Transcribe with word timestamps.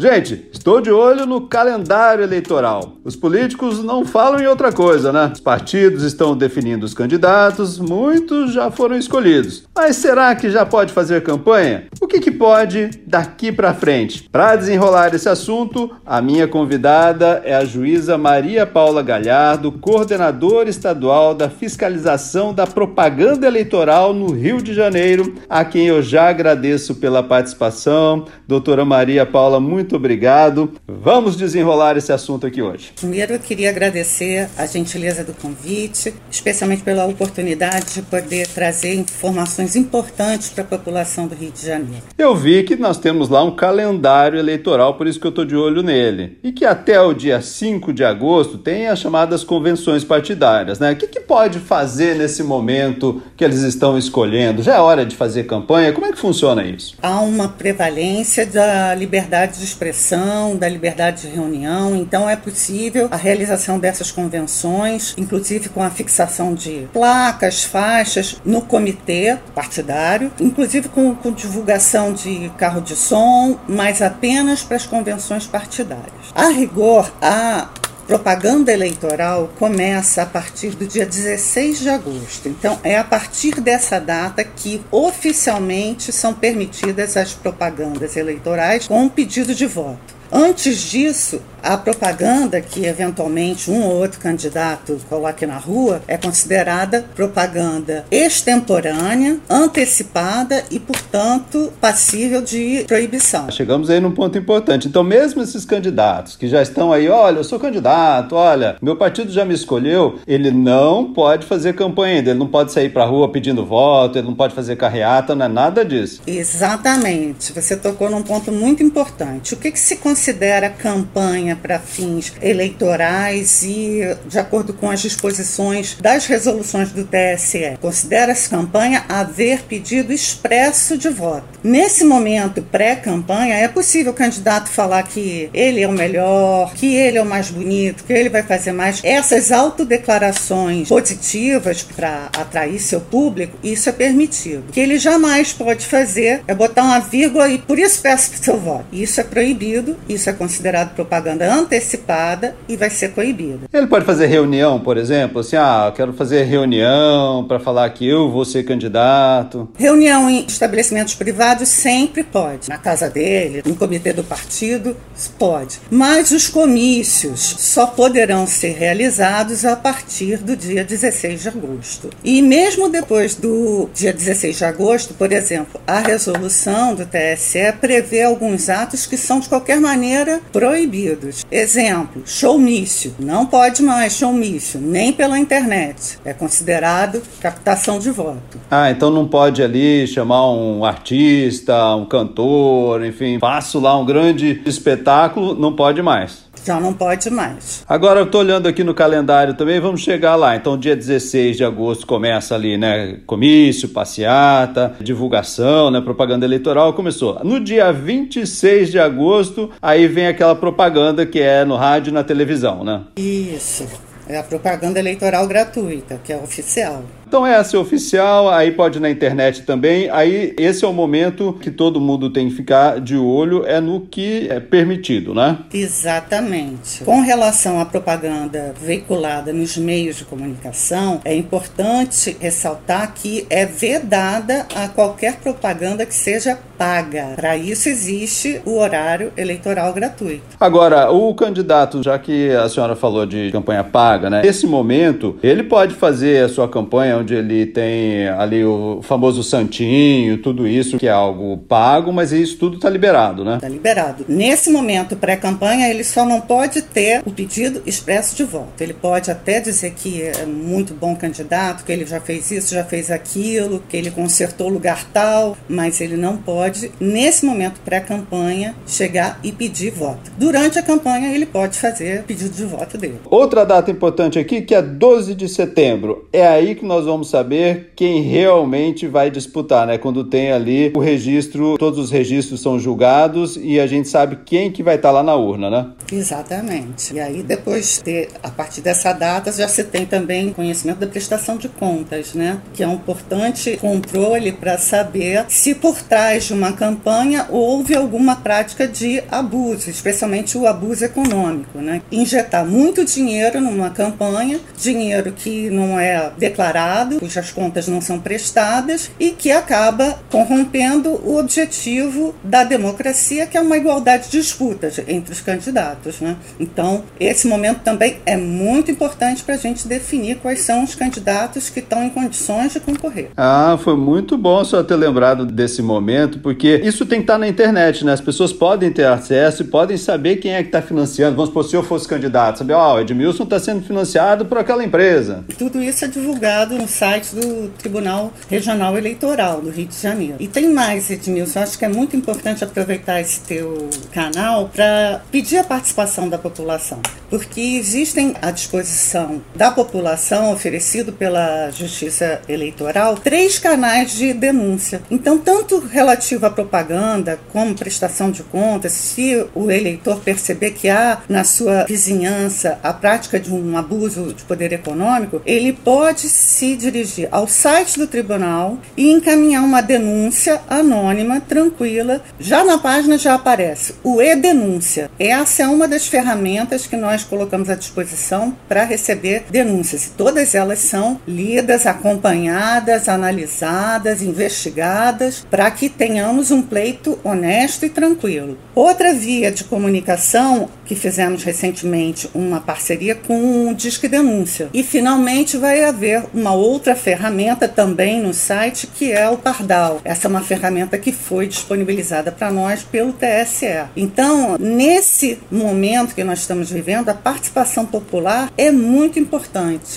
Gente, 0.00 0.46
estou 0.52 0.80
de 0.80 0.92
olho 0.92 1.26
no 1.26 1.48
calendário 1.48 2.22
eleitoral. 2.22 2.92
Os 3.02 3.16
políticos 3.16 3.82
não 3.82 4.04
falam 4.04 4.38
em 4.38 4.46
outra 4.46 4.70
coisa, 4.70 5.12
né? 5.12 5.32
Os 5.34 5.40
partidos 5.40 6.04
estão 6.04 6.36
definindo 6.36 6.86
os 6.86 6.94
candidatos, 6.94 7.80
muitos 7.80 8.52
já 8.52 8.70
foram 8.70 8.96
escolhidos. 8.96 9.64
Mas 9.74 9.96
será 9.96 10.36
que 10.36 10.50
já 10.50 10.64
pode 10.64 10.92
fazer 10.92 11.24
campanha? 11.24 11.88
O 12.00 12.06
que, 12.06 12.20
que 12.20 12.30
pode 12.30 12.90
daqui 13.04 13.50
para 13.50 13.74
frente? 13.74 14.28
Para 14.30 14.54
desenrolar 14.54 15.12
esse 15.14 15.28
assunto, 15.28 15.90
a 16.06 16.22
minha 16.22 16.46
convidada 16.46 17.42
é 17.44 17.56
a 17.56 17.64
juíza 17.64 18.16
Maria 18.16 18.64
Paula 18.64 19.02
Galhardo, 19.02 19.72
coordenadora 19.72 20.70
estadual 20.70 21.34
da 21.34 21.50
fiscalização 21.50 22.54
da 22.54 22.68
propaganda 22.68 23.48
eleitoral 23.48 24.14
no 24.14 24.30
Rio 24.30 24.62
de 24.62 24.72
Janeiro, 24.74 25.34
a 25.50 25.64
quem 25.64 25.88
eu 25.88 26.00
já 26.02 26.28
agradeço 26.28 26.94
pela 26.94 27.20
participação. 27.20 28.26
Doutora 28.46 28.84
Maria 28.84 29.26
Paula, 29.26 29.58
muito 29.58 29.87
muito 29.88 29.96
obrigado. 29.96 30.70
Vamos 30.86 31.34
desenrolar 31.34 31.96
esse 31.96 32.12
assunto 32.12 32.46
aqui 32.46 32.60
hoje. 32.60 32.92
Primeiro, 32.94 33.32
eu 33.32 33.38
queria 33.38 33.70
agradecer 33.70 34.46
a 34.58 34.66
gentileza 34.66 35.24
do 35.24 35.32
convite, 35.32 36.12
especialmente 36.30 36.82
pela 36.82 37.06
oportunidade 37.06 37.94
de 37.94 38.02
poder 38.02 38.46
trazer 38.48 38.94
informações 38.94 39.74
importantes 39.76 40.50
para 40.50 40.62
a 40.62 40.66
população 40.66 41.26
do 41.26 41.34
Rio 41.34 41.50
de 41.50 41.64
Janeiro. 41.64 42.02
Eu 42.18 42.36
vi 42.36 42.64
que 42.64 42.76
nós 42.76 42.98
temos 42.98 43.30
lá 43.30 43.42
um 43.42 43.56
calendário 43.56 44.38
eleitoral, 44.38 44.94
por 44.94 45.06
isso 45.06 45.18
que 45.18 45.26
eu 45.26 45.30
estou 45.30 45.46
de 45.46 45.56
olho 45.56 45.82
nele. 45.82 46.38
E 46.42 46.52
que 46.52 46.66
até 46.66 47.00
o 47.00 47.14
dia 47.14 47.40
5 47.40 47.90
de 47.90 48.04
agosto 48.04 48.58
tem 48.58 48.88
as 48.88 48.98
chamadas 48.98 49.42
convenções 49.42 50.04
partidárias. 50.04 50.78
Né? 50.78 50.92
O 50.92 50.96
que, 50.96 51.06
que 51.06 51.20
pode 51.20 51.60
fazer 51.60 52.14
nesse 52.14 52.42
momento 52.42 53.22
que 53.34 53.42
eles 53.42 53.62
estão 53.62 53.96
escolhendo? 53.96 54.62
Já 54.62 54.74
é 54.74 54.80
hora 54.80 55.06
de 55.06 55.16
fazer 55.16 55.44
campanha? 55.44 55.94
Como 55.94 56.04
é 56.04 56.12
que 56.12 56.18
funciona 56.18 56.62
isso? 56.62 56.94
Há 57.00 57.20
uma 57.22 57.48
prevalência 57.48 58.44
da 58.44 58.94
liberdade 58.94 59.58
de 59.58 59.64
expressão, 59.78 60.56
da 60.56 60.68
liberdade 60.68 61.22
de 61.22 61.28
reunião. 61.28 61.94
Então 61.94 62.28
é 62.28 62.34
possível 62.34 63.08
a 63.10 63.16
realização 63.16 63.78
dessas 63.78 64.10
convenções, 64.10 65.14
inclusive 65.16 65.68
com 65.68 65.82
a 65.82 65.90
fixação 65.90 66.52
de 66.52 66.88
placas, 66.92 67.62
faixas 67.62 68.40
no 68.44 68.60
comitê 68.62 69.38
partidário, 69.54 70.32
inclusive 70.40 70.88
com, 70.88 71.14
com 71.14 71.32
divulgação 71.32 72.12
de 72.12 72.50
carro 72.58 72.80
de 72.80 72.96
som, 72.96 73.58
mas 73.68 74.02
apenas 74.02 74.62
para 74.62 74.76
as 74.76 74.86
convenções 74.86 75.46
partidárias. 75.46 76.08
A 76.34 76.48
rigor, 76.48 77.12
a 77.22 77.68
propaganda 78.08 78.72
eleitoral 78.72 79.50
começa 79.58 80.22
a 80.22 80.26
partir 80.26 80.70
do 80.70 80.86
dia 80.86 81.04
16 81.04 81.80
de 81.80 81.90
agosto. 81.90 82.48
Então, 82.48 82.80
é 82.82 82.96
a 82.96 83.04
partir 83.04 83.60
dessa 83.60 84.00
data 84.00 84.42
que 84.42 84.80
oficialmente 84.90 86.10
são 86.10 86.32
permitidas 86.32 87.18
as 87.18 87.34
propagandas 87.34 88.16
eleitorais 88.16 88.88
com 88.88 89.06
pedido 89.10 89.54
de 89.54 89.66
voto. 89.66 90.16
Antes 90.32 90.78
disso, 90.80 91.42
a 91.62 91.76
propaganda 91.76 92.60
que 92.60 92.86
eventualmente 92.86 93.70
um 93.70 93.82
ou 93.82 93.96
outro 93.96 94.20
candidato 94.20 94.98
coloque 95.08 95.46
na 95.46 95.56
rua 95.56 96.02
é 96.06 96.16
considerada 96.16 97.04
propaganda 97.14 98.04
extemporânea, 98.10 99.38
antecipada 99.48 100.64
e, 100.70 100.78
portanto, 100.78 101.72
passível 101.80 102.42
de 102.42 102.84
proibição. 102.86 103.50
Chegamos 103.50 103.90
aí 103.90 104.00
num 104.00 104.12
ponto 104.12 104.36
importante. 104.38 104.88
Então, 104.88 105.02
mesmo 105.02 105.42
esses 105.42 105.64
candidatos 105.64 106.36
que 106.36 106.48
já 106.48 106.62
estão 106.62 106.92
aí, 106.92 107.08
olha, 107.08 107.38
eu 107.38 107.44
sou 107.44 107.58
candidato, 107.58 108.34
olha, 108.34 108.76
meu 108.80 108.96
partido 108.96 109.30
já 109.30 109.44
me 109.44 109.54
escolheu, 109.54 110.18
ele 110.26 110.50
não 110.50 111.12
pode 111.12 111.46
fazer 111.46 111.74
campanha 111.74 112.16
ainda, 112.16 112.30
ele 112.30 112.38
não 112.38 112.46
pode 112.46 112.72
sair 112.72 112.90
para 112.90 113.04
a 113.04 113.06
rua 113.06 113.30
pedindo 113.30 113.64
voto, 113.64 114.18
ele 114.18 114.26
não 114.26 114.34
pode 114.34 114.54
fazer 114.54 114.76
carreata, 114.76 115.34
não 115.34 115.46
é 115.46 115.48
nada 115.48 115.84
disso. 115.84 116.22
Exatamente. 116.26 117.52
Você 117.52 117.76
tocou 117.76 118.10
num 118.10 118.22
ponto 118.22 118.50
muito 118.52 118.82
importante. 118.82 119.54
O 119.54 119.56
que, 119.56 119.70
que 119.70 119.78
se 119.78 119.96
considera 119.96 120.68
campanha? 120.68 121.47
Campanha 121.48 121.56
para 121.56 121.78
fins 121.78 122.32
eleitorais 122.42 123.62
e 123.62 124.16
de 124.26 124.38
acordo 124.38 124.72
com 124.72 124.90
as 124.90 125.00
disposições 125.00 125.96
das 126.00 126.26
resoluções 126.26 126.92
do 126.92 127.04
TSE. 127.04 127.78
Considera-se 127.80 128.48
campanha 128.48 129.04
haver 129.08 129.62
pedido 129.62 130.12
expresso 130.12 130.98
de 130.98 131.08
voto. 131.08 131.46
Nesse 131.62 132.04
momento 132.04 132.62
pré-campanha, 132.62 133.54
é 133.54 133.68
possível 133.68 134.12
o 134.12 134.14
candidato 134.14 134.68
falar 134.68 135.02
que 135.04 135.48
ele 135.54 135.82
é 135.82 135.88
o 135.88 135.92
melhor, 135.92 136.72
que 136.74 136.94
ele 136.94 137.18
é 137.18 137.22
o 137.22 137.26
mais 137.26 137.50
bonito, 137.50 138.04
que 138.04 138.12
ele 138.12 138.28
vai 138.28 138.42
fazer 138.42 138.72
mais. 138.72 139.00
Essas 139.02 139.52
autodeclarações 139.52 140.88
positivas 140.88 141.82
para 141.82 142.28
atrair 142.36 142.80
seu 142.80 143.00
público, 143.00 143.56
isso 143.62 143.88
é 143.88 143.92
permitido. 143.92 144.64
O 144.68 144.72
que 144.72 144.80
ele 144.80 144.98
jamais 144.98 145.52
pode 145.52 145.86
fazer 145.86 146.42
é 146.46 146.54
botar 146.54 146.82
uma 146.82 147.00
vírgula 147.00 147.48
e 147.48 147.58
por 147.58 147.78
isso 147.78 148.00
peço 148.00 148.30
seu 148.42 148.58
voto. 148.58 148.86
Isso 148.92 149.20
é 149.20 149.24
proibido, 149.24 149.96
isso 150.08 150.28
é 150.28 150.32
considerado 150.32 150.94
propaganda 150.94 151.37
propaganda 151.38 151.54
antecipada 151.54 152.56
e 152.68 152.76
vai 152.76 152.90
ser 152.90 153.12
coibida. 153.12 153.66
Ele 153.72 153.86
pode 153.86 154.04
fazer 154.04 154.26
reunião, 154.26 154.80
por 154.80 154.96
exemplo, 154.96 155.40
assim, 155.40 155.56
ah, 155.56 155.92
quero 155.94 156.12
fazer 156.12 156.42
reunião 156.42 157.44
para 157.46 157.60
falar 157.60 157.88
que 157.90 158.06
eu 158.06 158.30
vou 158.30 158.44
ser 158.44 158.64
candidato. 158.64 159.68
Reunião 159.78 160.28
em 160.28 160.44
estabelecimentos 160.46 161.14
privados 161.14 161.68
sempre 161.68 162.24
pode. 162.24 162.68
Na 162.68 162.78
casa 162.78 163.08
dele, 163.08 163.62
no 163.64 163.76
comitê 163.76 164.12
do 164.12 164.24
partido, 164.24 164.96
pode. 165.38 165.80
Mas 165.90 166.30
os 166.30 166.48
comícios 166.48 167.40
só 167.58 167.86
poderão 167.86 168.46
ser 168.46 168.72
realizados 168.72 169.64
a 169.64 169.76
partir 169.76 170.38
do 170.38 170.56
dia 170.56 170.84
16 170.84 171.42
de 171.42 171.48
agosto. 171.48 172.10
E 172.24 172.42
mesmo 172.42 172.88
depois 172.88 173.34
do 173.34 173.88
dia 173.94 174.12
16 174.12 174.56
de 174.56 174.64
agosto, 174.64 175.14
por 175.14 175.32
exemplo, 175.32 175.80
a 175.86 176.00
resolução 176.00 176.94
do 176.94 177.06
TSE 177.06 177.72
prevê 177.80 178.22
alguns 178.22 178.68
atos 178.68 179.06
que 179.06 179.16
são 179.16 179.40
de 179.40 179.48
qualquer 179.48 179.80
maneira 179.80 180.40
proibidos. 180.52 181.27
Exemplo, 181.50 182.22
showmício. 182.26 183.14
Não 183.18 183.46
pode 183.46 183.82
mais 183.82 184.14
showmício, 184.16 184.80
nem 184.80 185.12
pela 185.12 185.38
internet. 185.38 186.18
É 186.24 186.32
considerado 186.32 187.22
captação 187.40 187.98
de 187.98 188.10
voto. 188.10 188.58
Ah, 188.70 188.90
então 188.90 189.10
não 189.10 189.26
pode 189.26 189.62
ali 189.62 190.06
chamar 190.06 190.50
um 190.50 190.84
artista, 190.84 191.94
um 191.94 192.04
cantor, 192.04 193.04
enfim, 193.04 193.38
faço 193.38 193.78
lá 193.80 193.98
um 193.98 194.04
grande 194.04 194.62
espetáculo, 194.66 195.54
não 195.54 195.74
pode 195.74 196.02
mais. 196.02 196.47
Já 196.68 196.78
não 196.78 196.92
pode 196.92 197.30
mais. 197.30 197.82
Agora 197.88 198.20
eu 198.20 198.26
estou 198.26 198.42
olhando 198.42 198.68
aqui 198.68 198.84
no 198.84 198.92
calendário 198.92 199.54
também, 199.54 199.80
vamos 199.80 200.02
chegar 200.02 200.36
lá. 200.36 200.54
Então, 200.54 200.76
dia 200.76 200.94
16 200.94 201.56
de 201.56 201.64
agosto 201.64 202.06
começa 202.06 202.54
ali, 202.54 202.76
né? 202.76 203.20
Comício, 203.26 203.88
passeata, 203.88 204.94
divulgação, 205.00 205.90
né? 205.90 205.98
Propaganda 206.02 206.44
eleitoral 206.44 206.92
começou. 206.92 207.42
No 207.42 207.58
dia 207.58 207.90
26 207.90 208.90
de 208.90 208.98
agosto, 208.98 209.70
aí 209.80 210.06
vem 210.06 210.26
aquela 210.26 210.54
propaganda 210.54 211.24
que 211.24 211.40
é 211.40 211.64
no 211.64 211.74
rádio 211.74 212.10
e 212.10 212.12
na 212.12 212.22
televisão, 212.22 212.84
né? 212.84 213.00
Isso. 213.16 213.86
É 214.28 214.36
a 214.36 214.42
propaganda 214.42 214.98
eleitoral 214.98 215.46
gratuita, 215.46 216.20
que 216.22 216.34
é 216.34 216.36
oficial. 216.36 217.02
Então 217.28 217.46
essa 217.46 217.76
é 217.76 217.78
oficial, 217.78 218.48
aí 218.48 218.70
pode 218.70 218.96
ir 218.96 219.02
na 219.02 219.10
internet 219.10 219.62
também. 219.62 220.08
Aí 220.08 220.54
esse 220.58 220.82
é 220.82 220.88
o 220.88 220.94
momento 220.94 221.52
que 221.60 221.70
todo 221.70 222.00
mundo 222.00 222.30
tem 222.30 222.48
que 222.48 222.54
ficar 222.54 223.00
de 223.00 223.16
olho 223.16 223.66
é 223.66 223.82
no 223.82 224.00
que 224.00 224.48
é 224.48 224.58
permitido, 224.58 225.34
né? 225.34 225.58
Exatamente. 225.72 227.04
Com 227.04 227.20
relação 227.20 227.78
à 227.78 227.84
propaganda 227.84 228.74
veiculada 228.80 229.52
nos 229.52 229.76
meios 229.76 230.16
de 230.16 230.24
comunicação, 230.24 231.20
é 231.22 231.36
importante 231.36 232.34
ressaltar 232.40 233.12
que 233.14 233.46
é 233.50 233.66
vedada 233.66 234.66
a 234.74 234.88
qualquer 234.88 235.36
propaganda 235.36 236.06
que 236.06 236.14
seja 236.14 236.58
paga. 236.78 237.34
Para 237.36 237.56
isso 237.56 237.88
existe 237.88 238.62
o 238.64 238.78
horário 238.78 239.32
eleitoral 239.36 239.92
gratuito. 239.92 240.44
Agora, 240.58 241.10
o 241.10 241.34
candidato, 241.34 242.02
já 242.02 242.18
que 242.18 242.50
a 242.52 242.68
senhora 242.68 242.94
falou 242.96 243.26
de 243.26 243.50
campanha 243.50 243.82
paga, 243.84 244.30
né? 244.30 244.42
Nesse 244.42 244.66
momento, 244.66 245.36
ele 245.42 245.64
pode 245.64 245.94
fazer 245.94 246.44
a 246.44 246.48
sua 246.48 246.68
campanha 246.68 247.17
onde 247.18 247.34
ele 247.34 247.66
tem 247.66 248.28
ali 248.28 248.64
o 248.64 249.00
famoso 249.02 249.42
santinho, 249.42 250.38
tudo 250.38 250.66
isso 250.66 250.98
que 250.98 251.06
é 251.06 251.10
algo 251.10 251.56
pago, 251.68 252.12
mas 252.12 252.32
isso 252.32 252.56
tudo 252.58 252.76
está 252.76 252.88
liberado, 252.88 253.44
né? 253.44 253.56
Está 253.56 253.68
liberado. 253.68 254.24
Nesse 254.28 254.70
momento 254.70 255.16
pré-campanha, 255.16 255.88
ele 255.88 256.04
só 256.04 256.24
não 256.24 256.40
pode 256.40 256.82
ter 256.82 257.22
o 257.24 257.30
pedido 257.30 257.82
expresso 257.86 258.36
de 258.36 258.44
voto. 258.44 258.80
Ele 258.80 258.94
pode 258.94 259.30
até 259.30 259.60
dizer 259.60 259.92
que 259.92 260.22
é 260.22 260.46
muito 260.46 260.94
bom 260.94 261.14
candidato, 261.14 261.84
que 261.84 261.92
ele 261.92 262.06
já 262.06 262.20
fez 262.20 262.50
isso, 262.50 262.74
já 262.74 262.84
fez 262.84 263.10
aquilo, 263.10 263.82
que 263.88 263.96
ele 263.96 264.10
consertou 264.10 264.68
lugar 264.68 265.04
tal, 265.12 265.56
mas 265.68 266.00
ele 266.00 266.16
não 266.16 266.36
pode, 266.36 266.90
nesse 267.00 267.44
momento 267.44 267.80
pré-campanha, 267.84 268.74
chegar 268.86 269.38
e 269.42 269.52
pedir 269.52 269.90
voto. 269.90 270.30
Durante 270.36 270.78
a 270.78 270.82
campanha, 270.82 271.34
ele 271.34 271.46
pode 271.46 271.78
fazer 271.78 272.22
pedido 272.24 272.54
de 272.54 272.64
voto 272.64 272.96
dele. 272.96 273.18
Outra 273.24 273.64
data 273.64 273.90
importante 273.90 274.38
aqui, 274.38 274.62
que 274.62 274.74
é 274.74 274.82
12 274.82 275.34
de 275.34 275.48
setembro. 275.48 276.28
É 276.32 276.46
aí 276.46 276.74
que 276.74 276.84
nós 276.84 277.06
vamos 277.08 277.30
saber 277.30 277.92
quem 277.96 278.22
realmente 278.22 279.06
vai 279.06 279.30
disputar, 279.30 279.86
né? 279.86 279.98
Quando 279.98 280.24
tem 280.24 280.52
ali 280.52 280.92
o 280.94 281.00
registro, 281.00 281.76
todos 281.78 281.98
os 281.98 282.10
registros 282.10 282.60
são 282.60 282.78
julgados 282.78 283.58
e 283.60 283.80
a 283.80 283.86
gente 283.86 284.08
sabe 284.08 284.38
quem 284.44 284.70
que 284.70 284.82
vai 284.82 284.96
estar 284.96 285.10
lá 285.10 285.22
na 285.22 285.34
urna, 285.34 285.70
né? 285.70 285.86
Exatamente. 286.12 287.14
E 287.14 287.20
aí 287.20 287.42
depois, 287.42 288.02
de, 288.04 288.28
a 288.42 288.50
partir 288.50 288.80
dessa 288.80 289.12
data, 289.12 289.50
já 289.52 289.68
se 289.68 289.84
tem 289.84 290.06
também 290.06 290.52
conhecimento 290.52 290.98
da 290.98 291.06
prestação 291.06 291.56
de 291.56 291.68
contas, 291.68 292.34
né? 292.34 292.60
Que 292.74 292.82
é 292.82 292.88
um 292.88 292.94
importante 292.94 293.76
controle 293.78 294.52
para 294.52 294.76
saber 294.78 295.44
se 295.48 295.74
por 295.74 296.00
trás 296.02 296.44
de 296.44 296.52
uma 296.52 296.72
campanha 296.72 297.46
houve 297.50 297.94
alguma 297.94 298.36
prática 298.36 298.86
de 298.86 299.22
abuso, 299.30 299.90
especialmente 299.90 300.56
o 300.58 300.66
abuso 300.66 301.04
econômico, 301.04 301.78
né? 301.78 302.02
Injetar 302.12 302.66
muito 302.66 303.04
dinheiro 303.04 303.60
numa 303.60 303.90
campanha, 303.90 304.60
dinheiro 304.76 305.32
que 305.32 305.70
não 305.70 305.98
é 305.98 306.30
declarado, 306.36 306.97
cujas 307.18 307.50
contas 307.50 307.88
não 307.88 308.00
são 308.00 308.18
prestadas 308.18 309.10
e 309.18 309.30
que 309.30 309.50
acaba 309.50 310.18
corrompendo 310.30 311.10
o 311.10 311.38
objetivo 311.38 312.34
da 312.42 312.64
democracia, 312.64 313.46
que 313.46 313.56
é 313.56 313.60
uma 313.60 313.76
igualdade 313.76 314.28
de 314.30 314.38
disputas 314.38 314.98
entre 315.06 315.32
os 315.32 315.40
candidatos, 315.40 316.20
né? 316.20 316.36
Então, 316.58 317.04
esse 317.18 317.46
momento 317.46 317.80
também 317.80 318.18
é 318.24 318.36
muito 318.36 318.90
importante 318.90 319.42
para 319.42 319.54
a 319.54 319.58
gente 319.58 319.86
definir 319.86 320.36
quais 320.36 320.60
são 320.60 320.84
os 320.84 320.94
candidatos 320.94 321.68
que 321.68 321.80
estão 321.80 322.02
em 322.02 322.10
condições 322.10 322.72
de 322.72 322.80
concorrer. 322.80 323.30
Ah, 323.36 323.78
foi 323.82 323.96
muito 323.96 324.36
bom 324.36 324.64
só 324.64 324.82
ter 324.82 324.96
lembrado 324.96 325.44
desse 325.44 325.82
momento, 325.82 326.38
porque 326.38 326.80
isso 326.84 327.04
tem 327.06 327.18
que 327.18 327.24
estar 327.24 327.38
na 327.38 327.48
internet, 327.48 328.04
né? 328.04 328.12
As 328.12 328.20
pessoas 328.20 328.52
podem 328.52 328.90
ter 328.90 329.06
acesso 329.06 329.62
e 329.62 329.66
podem 329.66 329.96
saber 329.96 330.36
quem 330.36 330.52
é 330.52 330.62
que 330.62 330.68
está 330.68 330.82
financiando. 330.82 331.36
Vamos 331.36 331.50
supor, 331.50 331.64
se 331.64 331.76
eu 331.76 331.82
fosse 331.82 332.08
candidato, 332.08 332.58
saber, 332.58 332.72
ó, 332.72 332.92
oh, 332.92 332.96
o 332.96 333.00
Edmilson 333.00 333.44
está 333.44 333.58
sendo 333.58 333.82
financiado 333.82 334.46
por 334.46 334.58
aquela 334.58 334.84
empresa. 334.84 335.44
Tudo 335.58 335.82
isso 335.82 336.04
é 336.04 336.08
divulgado 336.08 336.76
no 336.76 336.87
site 336.88 337.34
do 337.34 337.68
Tribunal 337.78 338.32
Regional 338.48 338.96
Eleitoral 338.96 339.60
do 339.60 339.70
Rio 339.70 339.86
de 339.86 340.00
Janeiro. 340.00 340.36
E 340.40 340.48
tem 340.48 340.72
mais, 340.72 341.10
Edmilson, 341.10 341.58
eu 341.58 341.62
acho 341.62 341.78
que 341.78 341.84
é 341.84 341.88
muito 341.88 342.16
importante 342.16 342.64
aproveitar 342.64 343.20
esse 343.20 343.40
teu 343.40 343.88
canal 344.12 344.68
para 344.68 345.22
pedir 345.30 345.58
a 345.58 345.64
participação 345.64 346.28
da 346.28 346.38
população, 346.38 347.00
porque 347.30 347.60
existem 347.60 348.34
à 348.40 348.50
disposição 348.50 349.42
da 349.54 349.70
população, 349.70 350.52
oferecido 350.52 351.12
pela 351.12 351.70
Justiça 351.70 352.40
Eleitoral, 352.48 353.16
três 353.16 353.58
canais 353.58 354.12
de 354.12 354.32
denúncia. 354.32 355.02
Então, 355.10 355.38
tanto 355.38 355.78
relativo 355.78 356.46
à 356.46 356.50
propaganda 356.50 357.38
como 357.52 357.74
prestação 357.74 358.30
de 358.30 358.42
contas, 358.42 358.92
se 358.92 359.46
o 359.54 359.70
eleitor 359.70 360.20
perceber 360.20 360.70
que 360.72 360.88
há 360.88 361.18
na 361.28 361.44
sua 361.44 361.84
vizinhança 361.84 362.78
a 362.82 362.92
prática 362.92 363.38
de 363.38 363.52
um 363.52 363.76
abuso 363.76 364.32
de 364.32 364.42
poder 364.44 364.72
econômico, 364.72 365.42
ele 365.44 365.72
pode 365.72 366.28
se 366.28 366.76
dirigir 366.78 367.28
ao 367.30 367.46
site 367.46 367.98
do 367.98 368.06
tribunal 368.06 368.78
e 368.96 369.10
encaminhar 369.10 369.62
uma 369.62 369.82
denúncia 369.82 370.60
anônima, 370.68 371.40
tranquila. 371.40 372.22
Já 372.40 372.64
na 372.64 372.78
página 372.78 373.18
já 373.18 373.34
aparece 373.34 373.94
o 374.02 374.22
e-denúncia. 374.22 375.10
Essa 375.18 375.64
é 375.64 375.68
uma 375.68 375.86
das 375.86 376.06
ferramentas 376.06 376.86
que 376.86 376.96
nós 376.96 377.24
colocamos 377.24 377.68
à 377.68 377.74
disposição 377.74 378.56
para 378.68 378.84
receber 378.84 379.44
denúncias. 379.50 380.06
E 380.06 380.10
todas 380.10 380.54
elas 380.54 380.78
são 380.78 381.20
lidas, 381.26 381.86
acompanhadas, 381.86 383.08
analisadas, 383.08 384.22
investigadas, 384.22 385.44
para 385.50 385.70
que 385.70 385.88
tenhamos 385.88 386.50
um 386.50 386.62
pleito 386.62 387.18
honesto 387.24 387.84
e 387.84 387.90
tranquilo. 387.90 388.56
Outra 388.74 389.12
via 389.12 389.50
de 389.50 389.64
comunicação 389.64 390.68
que 390.88 390.94
fizemos 390.94 391.44
recentemente 391.44 392.30
uma 392.34 392.60
parceria 392.60 393.14
com 393.14 393.68
o 393.68 393.74
Disque 393.74 394.08
Denúncia. 394.08 394.70
E 394.72 394.82
finalmente 394.82 395.58
vai 395.58 395.84
haver 395.84 396.24
uma 396.32 396.54
outra 396.54 396.96
ferramenta 396.96 397.68
também 397.68 398.22
no 398.22 398.32
site 398.32 398.86
que 398.86 399.12
é 399.12 399.28
o 399.28 399.36
Pardal. 399.36 400.00
Essa 400.02 400.26
é 400.26 400.30
uma 400.30 400.40
ferramenta 400.40 400.96
que 400.96 401.12
foi 401.12 401.46
disponibilizada 401.46 402.32
para 402.32 402.50
nós 402.50 402.82
pelo 402.82 403.12
TSE. 403.12 403.84
Então, 403.94 404.56
nesse 404.58 405.38
momento 405.50 406.14
que 406.14 406.24
nós 406.24 406.40
estamos 406.40 406.70
vivendo, 406.70 407.10
a 407.10 407.14
participação 407.14 407.84
popular 407.84 408.50
é 408.56 408.70
muito 408.70 409.18
importante. 409.18 409.96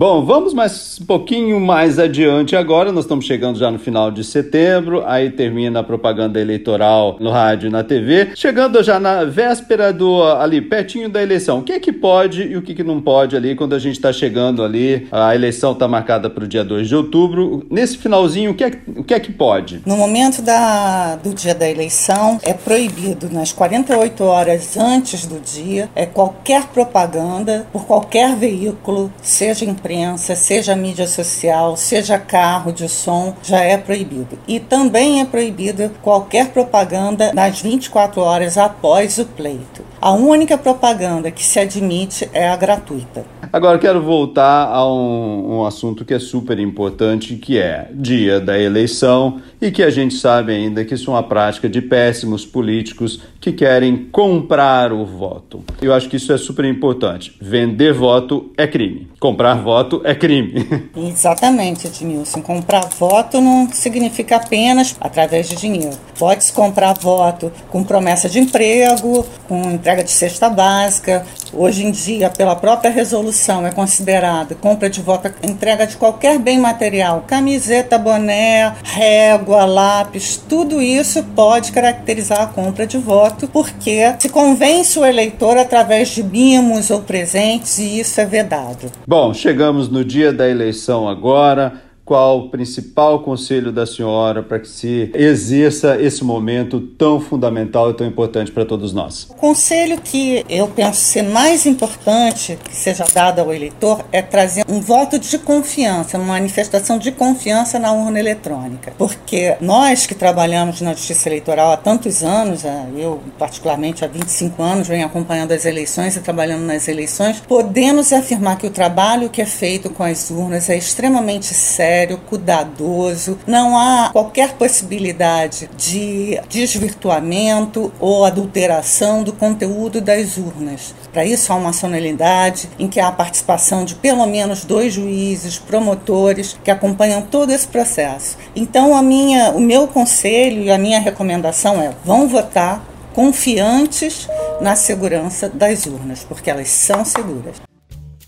Bom, 0.00 0.24
vamos 0.24 0.54
mais 0.54 0.98
um 0.98 1.04
pouquinho 1.04 1.60
mais 1.60 1.98
adiante 1.98 2.56
agora. 2.56 2.90
Nós 2.90 3.04
estamos 3.04 3.26
chegando 3.26 3.58
já 3.58 3.70
no 3.70 3.78
final 3.78 4.10
de 4.10 4.24
setembro, 4.24 5.04
aí 5.04 5.28
termina 5.28 5.80
a 5.80 5.82
propaganda 5.82 6.40
eleitoral 6.40 7.18
no 7.20 7.30
rádio 7.30 7.66
e 7.66 7.70
na 7.70 7.84
TV. 7.84 8.30
Chegando 8.34 8.82
já 8.82 8.98
na 8.98 9.24
véspera 9.24 9.92
do 9.92 10.22
ali 10.22 10.62
pertinho 10.62 11.10
da 11.10 11.22
eleição. 11.22 11.58
O 11.58 11.62
que 11.62 11.72
é 11.72 11.78
que 11.78 11.92
pode 11.92 12.44
e 12.44 12.56
o 12.56 12.62
que, 12.62 12.74
que 12.74 12.82
não 12.82 12.98
pode 12.98 13.36
ali 13.36 13.54
quando 13.54 13.74
a 13.74 13.78
gente 13.78 13.96
está 13.96 14.10
chegando 14.10 14.64
ali? 14.64 15.06
A 15.12 15.34
eleição 15.34 15.72
está 15.72 15.86
marcada 15.86 16.30
para 16.30 16.44
o 16.44 16.48
dia 16.48 16.64
2 16.64 16.88
de 16.88 16.96
outubro. 16.96 17.66
Nesse 17.70 17.98
finalzinho, 17.98 18.52
o 18.52 18.54
que 18.54 18.64
é, 18.64 18.72
o 18.96 19.04
que, 19.04 19.12
é 19.12 19.20
que 19.20 19.30
pode? 19.30 19.82
No 19.84 19.98
momento 19.98 20.40
da, 20.40 21.16
do 21.16 21.34
dia 21.34 21.54
da 21.54 21.68
eleição, 21.68 22.38
é 22.42 22.54
proibido 22.54 23.28
nas 23.30 23.52
48 23.52 24.24
horas 24.24 24.78
antes 24.78 25.26
do 25.26 25.38
dia 25.38 25.90
é 25.94 26.06
qualquer 26.06 26.68
propaganda 26.68 27.66
por 27.70 27.84
qualquer 27.84 28.34
veículo, 28.34 29.12
seja 29.20 29.66
imprensa 29.66 29.89
imprensa, 29.90 30.36
seja 30.36 30.76
mídia 30.76 31.06
social, 31.08 31.76
seja 31.76 32.16
carro 32.16 32.72
de 32.72 32.88
som, 32.88 33.34
já 33.42 33.58
é 33.58 33.76
proibido. 33.76 34.38
E 34.46 34.60
também 34.60 35.20
é 35.20 35.24
proibido 35.24 35.90
qualquer 36.00 36.50
propaganda 36.52 37.32
nas 37.32 37.60
24 37.60 38.20
horas 38.20 38.56
após 38.56 39.18
o 39.18 39.26
pleito. 39.26 39.82
A 40.00 40.12
única 40.12 40.56
propaganda 40.56 41.30
que 41.30 41.44
se 41.44 41.58
admite 41.58 42.30
é 42.32 42.48
a 42.48 42.56
gratuita. 42.56 43.24
Agora 43.52 43.80
quero 43.80 44.00
voltar 44.00 44.68
a 44.68 44.86
um, 44.86 45.56
um, 45.56 45.66
assunto 45.66 46.04
que 46.04 46.14
é 46.14 46.20
super 46.20 46.58
importante, 46.60 47.34
que 47.34 47.58
é 47.58 47.90
dia 47.92 48.40
da 48.40 48.56
eleição 48.56 49.40
e 49.60 49.70
que 49.70 49.82
a 49.82 49.90
gente 49.90 50.14
sabe 50.14 50.52
ainda 50.52 50.84
que 50.84 50.94
isso 50.94 51.10
é 51.10 51.14
uma 51.14 51.22
prática 51.22 51.68
de 51.68 51.82
péssimos 51.82 52.46
políticos 52.46 53.20
que 53.40 53.52
querem 53.52 54.08
comprar 54.10 54.92
o 54.92 55.04
voto. 55.04 55.62
Eu 55.82 55.92
acho 55.92 56.08
que 56.08 56.16
isso 56.16 56.32
é 56.32 56.38
super 56.38 56.64
importante. 56.64 57.36
Vender 57.40 57.92
voto 57.92 58.50
é 58.56 58.66
crime. 58.66 59.08
Comprar 59.18 59.54
voto 59.54 60.00
é 60.04 60.14
crime. 60.14 60.66
Exatamente, 60.96 61.86
Edmilson. 61.86 62.42
Comprar 62.42 62.86
voto 62.88 63.40
não 63.40 63.68
significa 63.72 64.36
apenas 64.36 64.96
através 65.00 65.48
de 65.48 65.56
dinheiro. 65.56 65.96
Pode-se 66.18 66.52
comprar 66.52 66.94
voto 66.94 67.52
com 67.68 67.82
promessa 67.82 68.28
de 68.28 68.38
emprego, 68.38 69.26
com 69.48 69.70
entrega 69.70 70.04
de 70.04 70.10
cesta 70.10 70.48
básica. 70.48 71.24
Hoje 71.52 71.84
em 71.84 71.90
dia, 71.90 72.30
pela 72.30 72.54
própria 72.54 72.90
resolução 72.90 73.66
é 73.66 73.70
considerado 73.70 74.54
compra 74.54 74.88
de 74.88 75.00
voto, 75.00 75.32
entrega 75.42 75.86
de 75.86 75.96
qualquer 75.96 76.38
bem 76.38 76.58
material, 76.58 77.24
camiseta, 77.26 77.98
boné, 77.98 78.74
régua, 78.84 79.49
lápis, 79.64 80.42
tudo 80.48 80.80
isso 80.80 81.22
pode 81.34 81.72
caracterizar 81.72 82.40
a 82.42 82.46
compra 82.46 82.86
de 82.86 82.98
voto, 82.98 83.48
porque 83.48 84.14
se 84.18 84.28
convence 84.28 84.98
o 84.98 85.04
eleitor 85.04 85.56
através 85.58 86.08
de 86.08 86.22
mimos 86.22 86.90
ou 86.90 87.00
presentes 87.02 87.78
e 87.78 88.00
isso 88.00 88.20
é 88.20 88.24
vedado. 88.24 88.90
Bom, 89.06 89.34
chegamos 89.34 89.88
no 89.88 90.04
dia 90.04 90.32
da 90.32 90.48
eleição 90.48 91.08
agora 91.08 91.89
qual 92.10 92.40
o 92.40 92.48
principal 92.48 93.20
conselho 93.20 93.70
da 93.70 93.86
senhora 93.86 94.42
para 94.42 94.58
que 94.58 94.66
se 94.66 95.12
exerça 95.14 95.96
esse 96.02 96.24
momento 96.24 96.80
tão 96.80 97.20
fundamental 97.20 97.88
e 97.88 97.94
tão 97.94 98.04
importante 98.04 98.50
para 98.50 98.64
todos 98.64 98.92
nós? 98.92 99.28
O 99.30 99.34
conselho 99.34 100.00
que 100.00 100.44
eu 100.48 100.66
penso 100.66 101.00
ser 101.00 101.22
mais 101.22 101.66
importante 101.66 102.58
que 102.64 102.74
seja 102.74 103.04
dado 103.14 103.38
ao 103.38 103.54
eleitor 103.54 104.04
é 104.10 104.20
trazer 104.20 104.64
um 104.68 104.80
voto 104.80 105.20
de 105.20 105.38
confiança, 105.38 106.18
uma 106.18 106.26
manifestação 106.26 106.98
de 106.98 107.12
confiança 107.12 107.78
na 107.78 107.92
urna 107.92 108.18
eletrônica. 108.18 108.92
Porque 108.98 109.54
nós 109.60 110.04
que 110.04 110.14
trabalhamos 110.16 110.80
na 110.80 110.94
justiça 110.94 111.28
eleitoral 111.28 111.70
há 111.70 111.76
tantos 111.76 112.24
anos, 112.24 112.64
eu 112.96 113.20
particularmente 113.38 114.04
há 114.04 114.08
25 114.08 114.60
anos 114.60 114.88
venho 114.88 115.06
acompanhando 115.06 115.52
as 115.52 115.64
eleições 115.64 116.16
e 116.16 116.20
trabalhando 116.20 116.64
nas 116.64 116.88
eleições, 116.88 117.38
podemos 117.38 118.12
afirmar 118.12 118.58
que 118.58 118.66
o 118.66 118.70
trabalho 118.70 119.30
que 119.30 119.40
é 119.40 119.46
feito 119.46 119.90
com 119.90 120.02
as 120.02 120.28
urnas 120.28 120.68
é 120.68 120.76
extremamente 120.76 121.54
sério 121.54 121.99
sério, 122.00 122.18
cuidadoso, 122.18 123.38
não 123.46 123.76
há 123.76 124.08
qualquer 124.10 124.54
possibilidade 124.54 125.68
de 125.76 126.40
desvirtuamento 126.48 127.92
ou 128.00 128.24
adulteração 128.24 129.22
do 129.22 129.32
conteúdo 129.34 130.00
das 130.00 130.38
urnas. 130.38 130.94
Para 131.12 131.24
isso, 131.24 131.52
há 131.52 131.56
uma 131.56 131.74
sonoridade 131.74 132.70
em 132.78 132.88
que 132.88 132.98
há 132.98 133.08
a 133.08 133.12
participação 133.12 133.84
de 133.84 133.94
pelo 133.94 134.26
menos 134.26 134.64
dois 134.64 134.94
juízes, 134.94 135.58
promotores, 135.58 136.56
que 136.64 136.70
acompanham 136.70 137.20
todo 137.20 137.52
esse 137.52 137.68
processo. 137.68 138.38
Então, 138.56 138.96
a 138.96 139.02
minha, 139.02 139.50
o 139.50 139.60
meu 139.60 139.86
conselho 139.86 140.62
e 140.62 140.70
a 140.70 140.78
minha 140.78 141.00
recomendação 141.00 141.82
é: 141.82 141.92
vão 142.04 142.28
votar 142.28 142.82
confiantes 143.12 144.26
na 144.60 144.74
segurança 144.74 145.48
das 145.48 145.84
urnas, 145.84 146.24
porque 146.24 146.48
elas 146.48 146.68
são 146.68 147.04
seguras. 147.04 147.69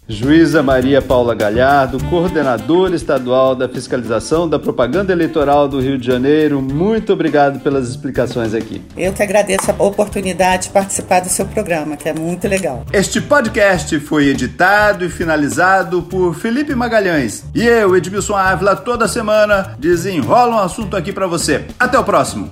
Juíza 0.09 0.65
Maria 0.65 1.01
Paula 1.01 1.33
Galhardo, 1.33 2.03
coordenadora 2.11 2.97
estadual 2.97 3.55
da 3.55 3.69
fiscalização 3.69 4.49
da 4.49 4.59
propaganda 4.59 5.13
eleitoral 5.13 5.69
do 5.69 5.81
Rio 5.81 5.97
de 5.97 6.05
Janeiro, 6.05 6.61
muito 6.61 7.13
obrigado 7.13 7.61
pelas 7.61 7.89
explicações 7.89 8.53
aqui. 8.53 8.83
Eu 8.97 9.13
que 9.13 9.23
agradeço 9.23 9.71
a 9.71 9.83
oportunidade 9.83 10.65
de 10.65 10.71
participar 10.71 11.21
do 11.21 11.29
seu 11.29 11.47
programa, 11.47 11.97
que 11.97 12.09
é 12.09 12.13
muito 12.13 12.49
legal. 12.49 12.85
Este 12.93 13.21
podcast 13.21 13.99
foi 14.01 14.27
editado 14.27 15.05
e 15.05 15.09
finalizado 15.09 16.03
por 16.03 16.35
Felipe 16.35 16.75
Magalhães. 16.75 17.45
E 17.55 17.65
eu, 17.65 17.97
Edmilson 17.97 18.35
Ávila, 18.35 18.75
toda 18.75 19.07
semana 19.07 19.77
desenrola 19.79 20.57
um 20.57 20.59
assunto 20.59 20.97
aqui 20.97 21.13
para 21.13 21.29
você. 21.29 21.65
Até 21.79 21.97
o 21.97 22.03
próximo. 22.03 22.51